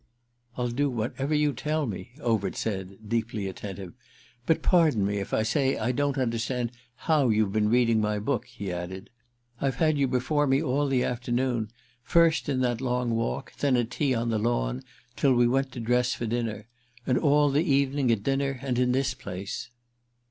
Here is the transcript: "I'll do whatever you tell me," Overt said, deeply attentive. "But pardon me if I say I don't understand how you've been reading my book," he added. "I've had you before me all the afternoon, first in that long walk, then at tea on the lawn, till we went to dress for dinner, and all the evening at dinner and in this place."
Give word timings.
"I'll 0.57 0.69
do 0.71 0.89
whatever 0.89 1.35
you 1.35 1.53
tell 1.53 1.85
me," 1.85 2.13
Overt 2.21 2.55
said, 2.55 3.07
deeply 3.07 3.45
attentive. 3.47 3.93
"But 4.47 4.63
pardon 4.63 5.05
me 5.05 5.17
if 5.19 5.31
I 5.31 5.43
say 5.43 5.77
I 5.77 5.91
don't 5.91 6.17
understand 6.17 6.71
how 6.95 7.29
you've 7.29 7.51
been 7.51 7.69
reading 7.69 8.01
my 8.01 8.17
book," 8.17 8.47
he 8.47 8.71
added. 8.73 9.11
"I've 9.59 9.75
had 9.75 9.99
you 9.99 10.07
before 10.07 10.47
me 10.47 10.59
all 10.59 10.87
the 10.87 11.03
afternoon, 11.03 11.69
first 12.01 12.49
in 12.49 12.61
that 12.61 12.81
long 12.81 13.11
walk, 13.11 13.53
then 13.59 13.77
at 13.77 13.91
tea 13.91 14.15
on 14.15 14.29
the 14.31 14.39
lawn, 14.39 14.81
till 15.15 15.35
we 15.35 15.47
went 15.47 15.71
to 15.73 15.79
dress 15.79 16.15
for 16.15 16.25
dinner, 16.25 16.65
and 17.05 17.19
all 17.19 17.51
the 17.51 17.61
evening 17.63 18.09
at 18.11 18.23
dinner 18.23 18.57
and 18.63 18.79
in 18.79 18.93
this 18.93 19.13
place." 19.13 19.69